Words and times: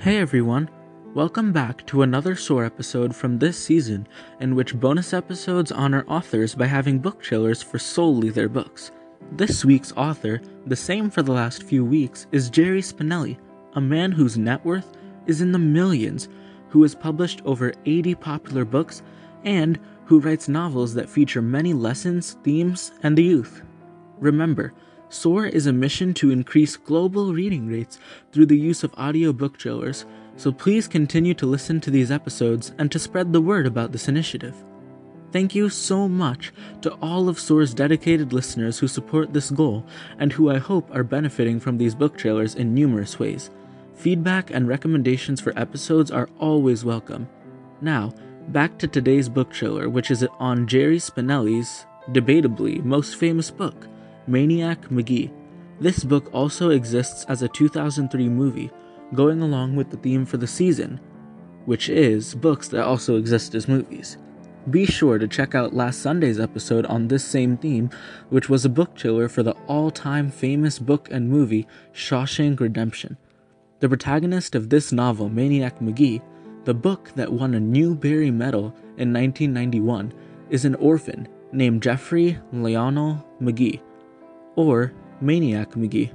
Hey 0.00 0.16
everyone, 0.16 0.70
welcome 1.12 1.52
back 1.52 1.86
to 1.88 2.00
another 2.00 2.34
SOAR 2.34 2.64
episode 2.64 3.14
from 3.14 3.38
this 3.38 3.62
season, 3.62 4.08
in 4.40 4.54
which 4.54 4.80
bonus 4.80 5.12
episodes 5.12 5.70
honor 5.70 6.06
authors 6.08 6.54
by 6.54 6.64
having 6.64 7.00
book 7.00 7.20
trailers 7.20 7.62
for 7.62 7.78
solely 7.78 8.30
their 8.30 8.48
books. 8.48 8.92
This 9.32 9.62
week's 9.62 9.92
author, 9.98 10.40
the 10.64 10.74
same 10.74 11.10
for 11.10 11.20
the 11.20 11.34
last 11.34 11.64
few 11.64 11.84
weeks, 11.84 12.26
is 12.32 12.48
Jerry 12.48 12.80
Spinelli, 12.80 13.36
a 13.74 13.80
man 13.82 14.10
whose 14.10 14.38
net 14.38 14.64
worth 14.64 14.96
is 15.26 15.42
in 15.42 15.52
the 15.52 15.58
millions, 15.58 16.30
who 16.70 16.80
has 16.80 16.94
published 16.94 17.42
over 17.44 17.70
80 17.84 18.14
popular 18.14 18.64
books, 18.64 19.02
and 19.44 19.78
who 20.06 20.18
writes 20.18 20.48
novels 20.48 20.94
that 20.94 21.10
feature 21.10 21.42
many 21.42 21.74
lessons, 21.74 22.38
themes, 22.42 22.92
and 23.02 23.18
the 23.18 23.24
youth. 23.24 23.60
Remember, 24.18 24.72
SOAR 25.12 25.46
is 25.46 25.66
a 25.66 25.72
mission 25.72 26.14
to 26.14 26.30
increase 26.30 26.76
global 26.76 27.34
reading 27.34 27.66
rates 27.66 27.98
through 28.30 28.46
the 28.46 28.56
use 28.56 28.84
of 28.84 28.94
audiobook 28.94 29.58
trailers, 29.58 30.06
so 30.36 30.52
please 30.52 30.86
continue 30.86 31.34
to 31.34 31.46
listen 31.46 31.80
to 31.80 31.90
these 31.90 32.12
episodes 32.12 32.72
and 32.78 32.92
to 32.92 32.98
spread 33.00 33.32
the 33.32 33.40
word 33.40 33.66
about 33.66 33.90
this 33.90 34.06
initiative. 34.06 34.54
Thank 35.32 35.52
you 35.52 35.68
so 35.68 36.08
much 36.08 36.52
to 36.82 36.92
all 37.02 37.28
of 37.28 37.40
SOAR's 37.40 37.74
dedicated 37.74 38.32
listeners 38.32 38.78
who 38.78 38.86
support 38.86 39.32
this 39.32 39.50
goal 39.50 39.84
and 40.20 40.32
who 40.32 40.48
I 40.48 40.58
hope 40.58 40.88
are 40.94 41.02
benefiting 41.02 41.58
from 41.58 41.76
these 41.76 41.96
book 41.96 42.16
trailers 42.16 42.54
in 42.54 42.72
numerous 42.72 43.18
ways. 43.18 43.50
Feedback 43.94 44.52
and 44.52 44.68
recommendations 44.68 45.40
for 45.40 45.58
episodes 45.58 46.12
are 46.12 46.28
always 46.38 46.84
welcome. 46.84 47.28
Now, 47.80 48.14
back 48.48 48.78
to 48.78 48.86
today's 48.86 49.28
book 49.28 49.50
trailer, 49.50 49.88
which 49.88 50.12
is 50.12 50.24
on 50.38 50.68
Jerry 50.68 50.98
Spinelli's, 50.98 51.84
debatably, 52.10 52.84
most 52.84 53.16
famous 53.16 53.50
book, 53.50 53.88
Maniac 54.26 54.90
Magee. 54.90 55.32
This 55.80 56.04
book 56.04 56.28
also 56.32 56.70
exists 56.70 57.24
as 57.28 57.42
a 57.42 57.48
2003 57.48 58.28
movie, 58.28 58.70
going 59.14 59.40
along 59.40 59.76
with 59.76 59.90
the 59.90 59.96
theme 59.96 60.26
for 60.26 60.36
the 60.36 60.46
season, 60.46 61.00
which 61.64 61.88
is 61.88 62.34
books 62.34 62.68
that 62.68 62.84
also 62.84 63.16
exist 63.16 63.54
as 63.54 63.66
movies. 63.66 64.18
Be 64.68 64.84
sure 64.84 65.18
to 65.18 65.26
check 65.26 65.54
out 65.54 65.74
last 65.74 66.02
Sunday's 66.02 66.38
episode 66.38 66.84
on 66.86 67.08
this 67.08 67.24
same 67.24 67.56
theme, 67.56 67.88
which 68.28 68.50
was 68.50 68.64
a 68.66 68.68
book 68.68 68.94
trailer 68.94 69.28
for 69.28 69.42
the 69.42 69.56
all 69.66 69.90
time 69.90 70.30
famous 70.30 70.78
book 70.78 71.08
and 71.10 71.30
movie 71.30 71.66
Shawshank 71.94 72.60
Redemption. 72.60 73.16
The 73.78 73.88
protagonist 73.88 74.54
of 74.54 74.68
this 74.68 74.92
novel, 74.92 75.30
Maniac 75.30 75.80
Magee, 75.80 76.20
the 76.64 76.74
book 76.74 77.10
that 77.14 77.32
won 77.32 77.54
a 77.54 77.60
Newbery 77.60 78.30
Medal 78.30 78.74
in 78.98 79.14
1991, 79.14 80.12
is 80.50 80.66
an 80.66 80.74
orphan 80.74 81.26
named 81.52 81.82
Jeffrey 81.82 82.38
Lionel 82.52 83.26
Magee 83.40 83.80
or 84.56 84.92
Maniac 85.20 85.76
Magee. 85.76 86.12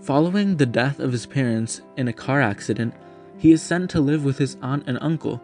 Following 0.00 0.56
the 0.56 0.66
death 0.66 0.98
of 0.98 1.12
his 1.12 1.26
parents 1.26 1.80
in 1.96 2.08
a 2.08 2.12
car 2.12 2.40
accident, 2.40 2.94
he 3.38 3.52
is 3.52 3.62
sent 3.62 3.90
to 3.90 4.00
live 4.00 4.24
with 4.24 4.38
his 4.38 4.56
aunt 4.62 4.84
and 4.86 4.98
uncle. 5.00 5.40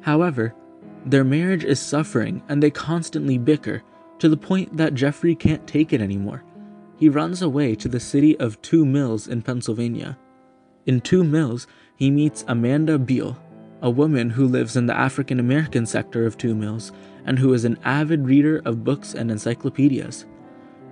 However, 0.00 0.54
their 1.04 1.24
marriage 1.24 1.64
is 1.64 1.80
suffering 1.80 2.42
and 2.48 2.62
they 2.62 2.70
constantly 2.70 3.38
bicker 3.38 3.82
to 4.18 4.28
the 4.28 4.36
point 4.36 4.76
that 4.76 4.94
Jeffrey 4.94 5.34
can't 5.34 5.66
take 5.66 5.92
it 5.92 6.00
anymore. 6.00 6.42
He 6.98 7.08
runs 7.08 7.42
away 7.42 7.74
to 7.76 7.88
the 7.88 8.00
city 8.00 8.38
of 8.38 8.60
Two 8.62 8.84
Mills 8.84 9.28
in 9.28 9.42
Pennsylvania. 9.42 10.18
In 10.86 11.00
Two 11.00 11.22
Mills, 11.22 11.66
he 11.94 12.10
meets 12.10 12.44
Amanda 12.48 12.98
Beale, 12.98 13.36
a 13.80 13.90
woman 13.90 14.30
who 14.30 14.46
lives 14.46 14.76
in 14.76 14.86
the 14.86 14.96
African 14.96 15.38
American 15.38 15.86
sector 15.86 16.26
of 16.26 16.36
Two 16.36 16.54
Mills 16.54 16.92
and 17.24 17.38
who 17.38 17.52
is 17.52 17.64
an 17.64 17.78
avid 17.84 18.26
reader 18.26 18.60
of 18.64 18.84
books 18.84 19.14
and 19.14 19.30
encyclopedias. 19.30 20.26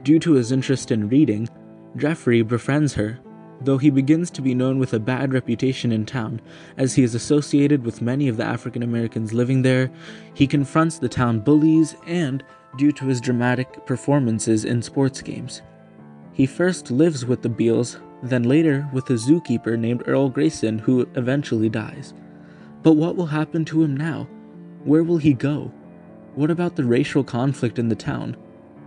Due 0.07 0.21
to 0.21 0.35
his 0.35 0.53
interest 0.53 0.93
in 0.93 1.09
reading, 1.09 1.49
Jeffrey 1.97 2.41
befriends 2.41 2.95
her, 2.95 3.19
though 3.63 3.77
he 3.77 3.91
begins 3.91 4.31
to 4.31 4.41
be 4.41 4.55
known 4.55 4.79
with 4.79 4.95
a 4.95 5.01
bad 5.01 5.33
reputation 5.33 5.91
in 5.91 6.07
town, 6.07 6.41
as 6.77 6.95
he 6.95 7.03
is 7.03 7.17
associated 7.17 7.85
with 7.85 8.01
many 8.01 8.29
of 8.29 8.37
the 8.37 8.45
African 8.45 8.85
Americans 8.85 9.33
living 9.33 9.63
there. 9.63 9.91
He 10.33 10.47
confronts 10.47 11.01
the 11.01 11.09
town 11.09 11.41
bullies 11.41 11.97
and, 12.07 12.45
due 12.79 12.93
to 12.93 13.07
his 13.07 13.21
dramatic 13.21 13.85
performances 13.85 14.65
in 14.65 14.81
sports 14.81 15.21
games. 15.23 15.63
He 16.33 16.47
first 16.47 16.93
lives 16.93 17.27
with 17.27 17.43
the 17.43 17.49
Beales, 17.49 17.99
then 18.23 18.45
later 18.45 18.89
with 18.93 19.11
a 19.11 19.15
zookeeper 19.15 19.77
named 19.77 20.05
Earl 20.07 20.29
Grayson, 20.29 20.79
who 20.79 21.09
eventually 21.17 21.69
dies. 21.69 22.15
But 22.85 22.93
what 22.93 23.17
will 23.17 23.27
happen 23.27 23.65
to 23.65 23.83
him 23.83 23.97
now? 23.97 24.29
Where 24.85 25.03
will 25.03 25.19
he 25.19 25.33
go? 25.33 25.73
What 26.37 26.53
about 26.53 26.77
the 26.77 26.85
racial 26.85 27.25
conflict 27.25 27.81
in 27.81 27.89
the 27.89 27.97
town? 27.97 28.37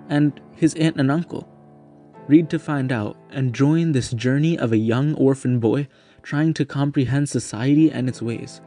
And 0.10 0.42
his 0.56 0.74
aunt 0.76 0.98
and 0.98 1.10
uncle. 1.10 1.48
Read 2.28 2.50
to 2.50 2.60
find 2.60 2.92
out 2.92 3.18
and 3.32 3.56
join 3.56 3.92
this 3.92 4.12
journey 4.12 4.58
of 4.58 4.72
a 4.72 4.78
young 4.78 5.14
orphan 5.16 5.60
boy 5.60 5.88
trying 6.22 6.54
to 6.54 6.66
comprehend 6.66 7.30
society 7.30 7.90
and 7.90 8.10
its 8.10 8.22
ways. 8.22 8.62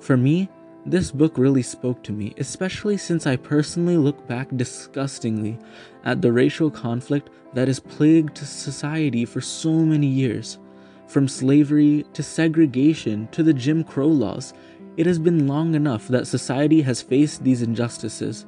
For 0.00 0.16
me, 0.16 0.48
this 0.86 1.10
book 1.10 1.38
really 1.38 1.62
spoke 1.62 2.02
to 2.04 2.12
me, 2.12 2.34
especially 2.36 2.98
since 2.98 3.26
I 3.26 3.36
personally 3.36 3.96
look 3.96 4.28
back 4.28 4.48
disgustingly 4.54 5.58
at 6.04 6.20
the 6.20 6.30
racial 6.30 6.70
conflict 6.70 7.30
that 7.54 7.68
has 7.68 7.80
plagued 7.80 8.36
society 8.36 9.24
for 9.24 9.40
so 9.40 9.72
many 9.72 10.06
years. 10.06 10.58
From 11.06 11.26
slavery 11.26 12.04
to 12.12 12.22
segregation 12.22 13.28
to 13.32 13.42
the 13.42 13.54
Jim 13.54 13.82
Crow 13.82 14.08
laws, 14.08 14.52
it 14.96 15.06
has 15.06 15.18
been 15.18 15.48
long 15.48 15.74
enough 15.74 16.06
that 16.08 16.26
society 16.26 16.82
has 16.82 17.00
faced 17.00 17.42
these 17.42 17.62
injustices. 17.62 18.46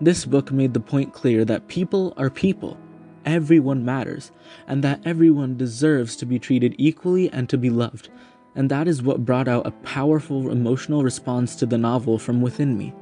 This 0.00 0.24
book 0.24 0.52
made 0.52 0.74
the 0.74 0.80
point 0.80 1.12
clear 1.12 1.44
that 1.46 1.66
people 1.66 2.14
are 2.16 2.30
people, 2.30 2.78
everyone 3.26 3.84
matters, 3.84 4.30
and 4.68 4.84
that 4.84 5.00
everyone 5.04 5.56
deserves 5.56 6.14
to 6.16 6.26
be 6.26 6.38
treated 6.38 6.76
equally 6.78 7.28
and 7.32 7.48
to 7.48 7.58
be 7.58 7.68
loved. 7.68 8.08
And 8.54 8.70
that 8.70 8.86
is 8.86 9.02
what 9.02 9.24
brought 9.24 9.48
out 9.48 9.66
a 9.66 9.72
powerful 9.72 10.52
emotional 10.52 11.02
response 11.02 11.56
to 11.56 11.66
the 11.66 11.78
novel 11.78 12.16
from 12.16 12.40
within 12.40 12.78
me. 12.78 12.94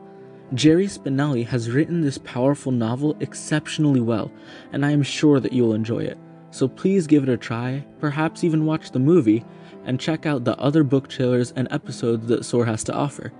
Jerry 0.54 0.86
Spinelli 0.86 1.44
has 1.46 1.70
written 1.70 2.00
this 2.00 2.16
powerful 2.16 2.72
novel 2.72 3.14
exceptionally 3.20 4.00
well, 4.00 4.32
and 4.72 4.86
I 4.86 4.92
am 4.92 5.02
sure 5.02 5.38
that 5.38 5.52
you'll 5.52 5.74
enjoy 5.74 5.98
it. 6.00 6.16
So 6.50 6.66
please 6.66 7.06
give 7.06 7.24
it 7.24 7.28
a 7.28 7.36
try, 7.36 7.84
perhaps 7.98 8.42
even 8.42 8.64
watch 8.64 8.90
the 8.92 8.98
movie, 8.98 9.44
and 9.84 10.00
check 10.00 10.24
out 10.24 10.44
the 10.44 10.56
other 10.56 10.82
book 10.82 11.08
trailers 11.08 11.52
and 11.56 11.68
episodes 11.70 12.26
that 12.28 12.46
SOAR 12.46 12.64
has 12.64 12.82
to 12.84 12.94
offer. 12.94 13.34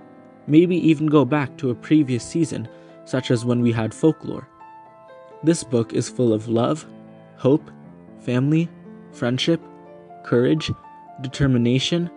Maybe 0.45 0.75
even 0.75 1.07
go 1.07 1.25
back 1.25 1.57
to 1.57 1.71
a 1.71 1.75
previous 1.75 2.23
season 2.23 2.69
such 3.07 3.31
as 3.31 3.45
when 3.45 3.61
we 3.61 3.71
had 3.71 3.93
folklore. 3.93 4.47
This 5.41 5.63
book 5.63 5.93
is 5.93 6.09
full 6.09 6.33
of 6.33 6.49
love, 6.49 6.85
hope, 7.37 7.71
family, 8.19 8.69
friendship, 9.13 9.61
courage, 10.25 10.69
determination, 11.21 12.11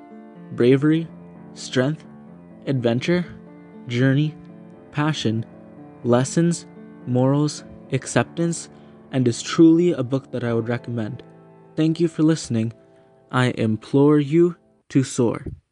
bravery, 0.52 1.06
strength, 1.54 2.04
adventure, 2.66 3.24
journey, 3.86 4.34
passion, 4.90 5.46
lessons, 6.02 6.66
morals, 7.06 7.62
acceptance, 7.92 8.68
and 9.12 9.28
is 9.28 9.42
truly 9.42 9.92
a 9.92 10.02
book 10.02 10.32
that 10.32 10.42
I 10.42 10.52
would 10.52 10.68
recommend. 10.68 11.22
Thank 11.76 12.00
you 12.00 12.08
for 12.08 12.24
listening. 12.24 12.72
I 13.30 13.52
implore 13.56 14.18
you 14.18 14.56
to 14.88 15.04
soar. 15.04 15.46